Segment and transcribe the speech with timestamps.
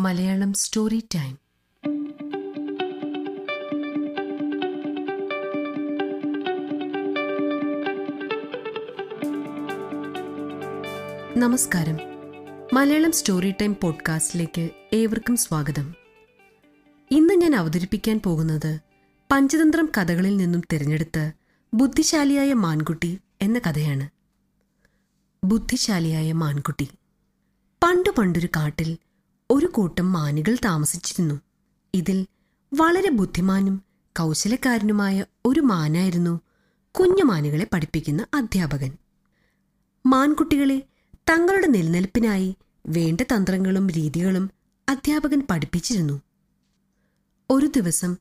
[0.00, 1.38] Malayalam story time
[11.36, 11.98] നമസ്കാരം.
[12.72, 15.94] Malayalam story time പോഡ്കാസ്റ്റിലേക്ക് ഏവർക്കും സ്വാഗതം.
[17.10, 18.78] ഇന്ന് ഞാൻ അവതരിപ്പിക്കാൻ പോകുന്നത്
[19.32, 21.32] പഞ്ചതന്ത്രം കഥകളിൽ നിന്നും തിരഞ്ഞെടുത്ത്
[21.74, 24.08] ബുദ്ധിശാലിയായ മാൻകുട്ടി എന്ന കഥയാണ്.
[25.44, 26.88] ബുദ്ധിശാലിയായ മാൻകുട്ടി.
[27.84, 28.98] പണ്ടു പണ്ടൊരു കാട്ടിൽ
[29.50, 31.40] ഒരു കൂട്ടം മാനുകൾ താമസിച്ചിരുന്നു.
[31.94, 32.26] ഇതിൽ
[32.74, 33.82] വളരെ ബുദ്ധിമാനും
[34.18, 36.40] കൗശലക്കാരനുമായ ഒരു മാനായിരുന്നു
[37.00, 38.96] കുഞ്ഞു മാനുകളെ പഠിപ്പിക്കുന്ന അധ്യാപകൻ.
[40.06, 40.82] മാൻകുട്ടികളെ
[41.30, 44.50] തങ്ങളുടെ നിലനിൽപ്പിനായി വേണ്ട തന്ത്രങ്ങളും രീതികളും
[44.88, 46.20] അധ്യാപകൻ പഠിപ്പിച്ചിരുന്നു.
[47.50, 48.16] ഒരു ദിവസം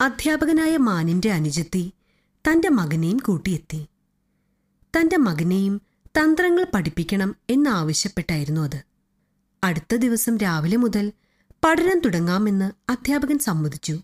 [0.00, 1.92] അധ്യാപകനായ മാനിന്റെ അനുജത്തി
[2.50, 3.86] തന്റെ മകനെയും കൂട്ടിയെത്തി.
[4.96, 8.93] തന്റെ മകനെയും തന്ത്രങ്ങൾ പഠിപ്പിക്കണം എന്നാവശ്യപ്പെട്ടായിരുന്നു അത്.
[9.64, 11.12] അടുത്ത ദിവസം രാവിലെ മുതൽ
[11.64, 14.00] പഠനം തുടങ്ങാമെന്ന് അധ്യാപകൻ സമ്മതിച്ചു.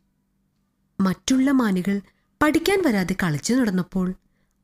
[1.01, 2.01] മറ്റുള്ള മാനുകൾ
[2.43, 4.15] പഠിക്കാൻ വരാതെ കളിച്ചു നടന്നപ്പോൾ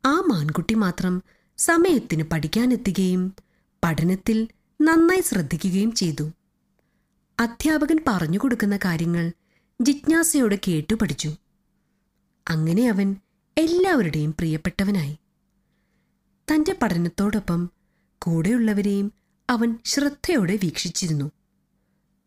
[0.04, 1.22] ആ മാൻകുട്ടി മാത്രം
[1.56, 3.34] സമയത്തിന് പഠിക്കാനെത്തുകയും
[3.84, 4.48] പഠനത്തിൽ
[4.82, 6.30] നന്നായി ശ്രദ്ധിക്കുകയും ചെയ്തു.
[7.40, 9.32] അധ്യാപകൻ പറഞ്ഞു കൊടുക്കുന്ന കാര്യങ്ങൾ
[9.80, 11.36] ജിജ്ഞാസയോടെ കേട്ടു പഠിച്ചു.
[12.48, 13.16] അങ്ങനെ അവൻ
[13.58, 15.18] എല്ലാവരുടെയും പ്രിയപ്പെട്ടവനായി.
[16.54, 17.70] തന്റെ പഠനത്തോടൊപ്പം
[18.18, 19.12] കൂടെയുള്ളവരെയും
[19.50, 21.30] അവൻ ശ്രദ്ധയോടെ വീക്ഷിച്ചിരുന്നു.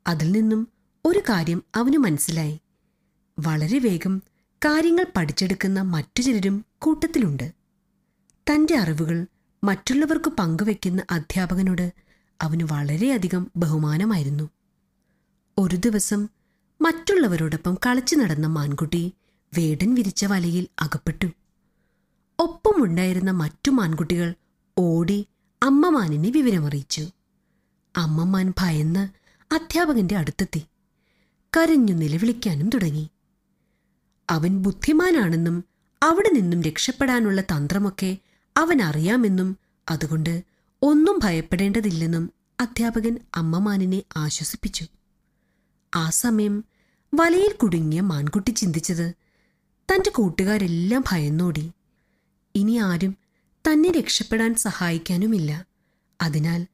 [0.07, 0.67] അതിൽ നിന്നും
[1.05, 2.59] ഒരു കാര്യം അവന് മനസ്സിലായി.
[3.39, 4.21] വളരെ വേഗം
[4.65, 7.53] കാര്യങ്ങൾ പഠിച്ചെടുക്കുന്ന മറ്റു ചിലരും കൂട്ടത്തിലുണ്ട്.
[8.51, 9.25] തന്റെ അറിവുകൾ
[9.63, 11.93] മറ്റുള്ളവർക്ക് പങ്കുവെക്കുന്ന അധ്യാപകനോട്
[12.41, 14.49] അവന് വളരെയധികം ബഹുമാനമായിരുന്നു.
[15.57, 16.27] ഒരു ദിവസം
[16.81, 19.13] മറ്റുള്ളവരോടൊപ്പം കളിച്ചു നടന്ന മാൻകുട്ടി
[19.57, 21.27] വേടൻ വിരിച്ച വലയിൽ അകപ്പെട്ടു.
[22.39, 24.33] ഒപ്പമുണ്ടായിരുന്ന മറ്റു മാൻകുട്ടികൾ
[24.77, 25.27] ഓടി
[25.63, 27.07] അമ്മമാനിനെ വിവരമറിയിച്ചു.
[27.97, 29.09] അമ്മമാൻ ഭയന്ന്
[29.53, 30.63] അധ്യാപകന്റെ അടുത്തെത്തി.
[31.57, 33.09] കരഞ്ഞു നിലവിളിക്കാനും തുടങ്ങി.
[34.29, 35.63] അവൻ ബുദ്ധിമാനാണെന്നും
[36.03, 38.17] അവിടെ നിന്നും രക്ഷപ്പെടാനുള്ള തന്ത്രമൊക്കെ
[38.57, 39.57] അവൻ അറിയാമെന്നും
[39.89, 40.43] അതുകൊണ്ട്
[40.81, 44.85] ഒന്നും ഭയപ്പെടേണ്ടതില്ലെന്നും അധ്യാപകൻ അമ്മമാനിനെ ആശ്വസിപ്പിച്ചു.
[45.95, 46.63] ആ സമയം
[47.13, 49.13] വലയിൽ കുടുങ്ങിയ മാൻകുട്ടി ചിന്തിച്ചത്
[49.91, 51.71] തന്റെ കൂട്ടുകാരെല്ലാം ഭയന്നോടി.
[52.55, 53.17] ഇനി ആരും
[53.67, 55.65] തന്നെ രക്ഷപ്പെടാൻ സഹായിക്കാനുമില്ല.
[56.21, 56.67] അതിനാൽ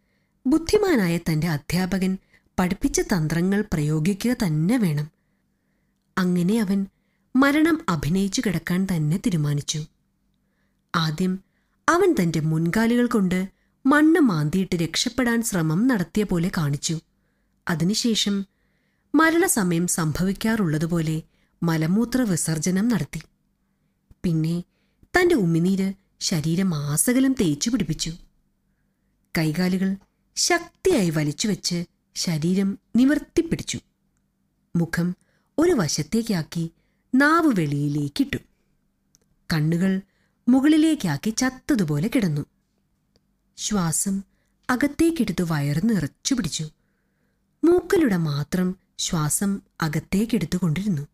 [0.47, 2.17] ബുദ്ധിമാനായ തന്റെ അധ്യാപകൻ
[2.59, 5.11] പഠിപ്പിച്ച തന്ത്രങ്ങൾ പ്രയോഗിക്കുക തന്നെ വേണം.
[6.17, 6.85] അങ്ങനെ അവൻ
[7.35, 9.85] മരണം അഭിനയിച്ചു കിടക്കാൻ തന്നെ തീരുമാനിച്ചു.
[10.95, 11.39] ആദ്യം
[11.89, 13.49] അവൻ തന്റെ മുൻകാലികൾ കൊണ്ട്
[13.85, 16.99] മണ്ണ് മാന്തിയിട്ട് രക്ഷപ്പെടാൻ ശ്രമം നടത്തിയ പോലെ കാണിച്ചു.
[17.67, 18.45] അതിനുശേഷം
[19.15, 21.21] മരണസമയം സംഭവിക്കാറുള്ളതുപോലെ
[21.63, 23.21] മലമൂത്ര വിസർജനം നടത്തി.
[24.23, 24.63] പിന്നെ
[25.19, 25.93] തന്റെ ഉമിനീര്
[26.25, 28.11] ശരീരം ആസകലം തേച്ചു പിടിപ്പിച്ചു.
[29.37, 29.95] കൈകാലുകൾ
[30.35, 33.79] ശക്തിയായി വലിച്ചുവെച്ച് ശരീരം നിവർത്തിപ്പിടിച്ചു.
[34.75, 35.15] മുഖം
[35.59, 36.71] ഒരു വശത്തേക്കാക്കി
[37.15, 38.37] നാവ് വെളിയിലേക്കിട്ടു.
[39.53, 40.01] കണ്ണുകൾ
[40.49, 42.45] മുകളിലേക്കാക്കി ചത്തതുപോലെ കിടന്നു.
[43.57, 44.23] ശ്വാസം
[44.69, 46.69] അകത്തേക്കെടുത്ത് വയറ് നിറച്ചു പിടിച്ചു.
[47.63, 51.07] മൂക്കിലൂടെ മാത്രം ശ്വാസം അകത്തേക്കെടുത്തുകൊണ്ടിരുന്നു.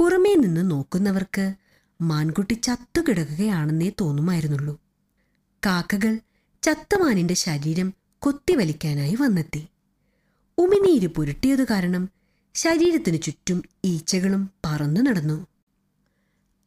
[0.00, 1.54] പുറമേ നിന്ന് നോക്കുന്നവർക്ക്
[2.00, 4.80] മാൻകുട്ടി ചത്തുകിടക്കുകയാണെന്നേ തോന്നുമായിരുന്നുള്ളൂ.
[5.66, 6.18] കാക്കകൾ
[6.62, 9.66] ചത്തമാനിന്റെ ശരീരം കൊത്തിവലിക്കാനായി വന്നെത്തി.
[10.58, 12.08] ഉമിനീര് പുരട്ടിയതു കാരണം
[12.54, 15.46] ശരീരത്തിനു ചുറ്റും ഈച്ചകളും പറന്നു നടന്നു.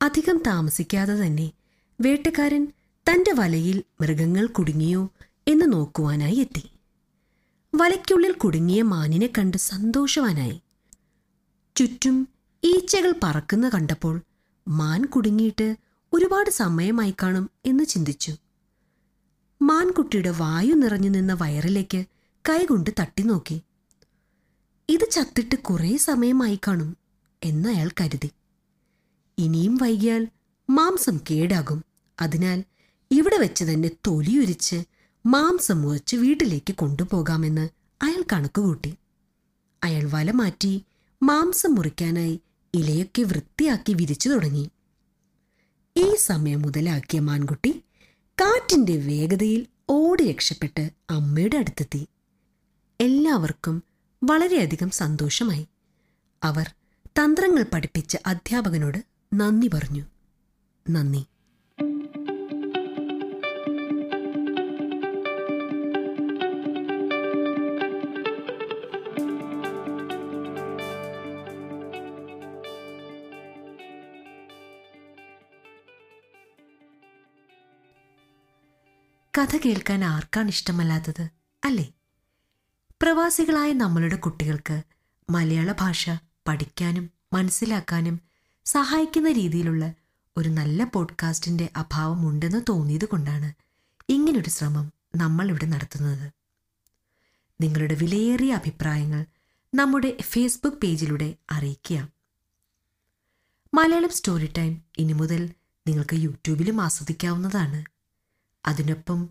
[0.01, 1.51] അധികം താമസിക്കാതെ തന്നെ
[2.01, 2.67] വേട്ടക്കാരൻ
[3.09, 5.09] തന്റെ വലയിൽ മൃഗങ്ങൾ കുടുങ്ങിയോ
[5.47, 6.69] എന്ന് നോക്കുവാനായി എത്തി.
[7.75, 10.61] വലയ്ക്കുള്ളിൽ കുടുങ്ങിയ മാനിനെ കണ്ട് സന്തോഷവാനായി.
[11.75, 12.27] ചുറ്റും
[12.63, 14.21] ഈച്ചകൾ പറക്കുന്ന കണ്ടപ്പോൾ
[14.67, 15.77] മാൻ കുടുങ്ങിയിട്ട്
[16.13, 18.35] ഒരുപാട് സമയമായി കാണും എന്ന് ചിന്തിച്ചു.
[19.61, 22.05] മാൻകുട്ടിയുടെ വായു നിറഞ്ഞു നിന്ന വയറിലേക്ക്
[22.49, 23.61] കൈകൊണ്ട് തട്ടി നോക്കി
[24.89, 26.97] ഇത് ചത്തിട്ട് കുറേ സമയമായി കാണും
[27.43, 28.29] എന്ന് അയാൾ കരുതി.
[29.37, 30.27] ഇനിയും വൈകിയാൽ
[30.69, 31.83] മാംസം കേടാകും.
[32.21, 32.63] അതിനാൽ
[33.11, 34.83] ഇവിടെ വെച്ച് തന്നെ തൊലിയുരിച്ച്
[35.25, 37.69] മാംസം മുറിച്ച് വീട്ടിലേക്ക് കൊണ്ടുപോകാമെന്ന്
[38.01, 38.93] അയാൾ കണക്കുകൂട്ടി.
[39.83, 40.83] അയാൾ വല മാറ്റി
[41.23, 42.39] മാംസം മുറിക്കാനായി
[42.75, 44.69] ഇലയൊക്കെ വൃത്തിയാക്കി വിരിച്ചു തുടങ്ങി.
[45.97, 47.83] ഈ സമയം മുതലാക്കിയ മാൻകുട്ടി
[48.41, 52.07] കാറ്റിന്റെ വേഗതയിൽ ഓടി രക്ഷപ്പെട്ട് അമ്മയുടെ അടുത്തെത്തി.
[53.01, 53.83] എല്ലാവർക്കും
[54.23, 55.67] വളരെയധികം സന്തോഷമായി.
[56.43, 56.73] അവർ
[57.07, 59.03] തന്ത്രങ്ങൾ പഠിപ്പിച്ച അധ്യാപകനോട്
[59.33, 60.05] നന്ദി പറഞ്ഞു.
[60.89, 61.25] നന്ദി.
[79.37, 81.29] കഥ കേൾക്കാൻ ആർക്കാണ് ഇഷ്ടമല്ലാത്തത്?
[81.65, 81.93] അല്ലേ?
[83.01, 84.83] പ്രവാസികളായ നമ്മളുടെ കുട്ടികൾക്ക്
[85.29, 86.09] മലയാള ഭാഷ
[86.47, 88.21] പഠിക്കാനും മനസ്സിലാക്കാനും
[88.65, 89.93] സഹായിക്കുന്ന രീതിയിലുള്ള
[90.37, 93.53] ഒരു നല്ല പോഡ്കാസ്റ്റിന്റെ അഭാവമുണ്ടെന്ന് തോന്നിയത് കൊണ്ടാണ്
[94.09, 96.31] ഇങ്ങനൊരു ശ്രമം നമ്മൾ ഇവിടെ നടത്തുന്നത്.
[97.61, 99.25] നിങ്ങളുടെ വിലയേറിയ അഭിപ്രായങ്ങൾ
[99.75, 102.07] നമ്മുടെ ഫേസ്ബുക്ക് പേജിലൂടെ അറിയിക്കുക
[103.73, 105.49] മലയാളം സ്റ്റോറി ടൈം ഇനി മുതൽ
[105.87, 107.92] നിങ്ങൾക്ക് യൂട്യൂബിലും ആസ്വദിക്കാവുന്നതാണ്.
[108.67, 109.29] അതിനൊപ്പം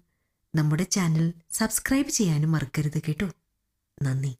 [0.54, 3.28] നമ്മുടെ ചാനൽ സബ്സ്ക്രൈബ് ചെയ്യാനും മറക്കരുത് കേട്ടോ.
[4.02, 4.36] നന്ദി.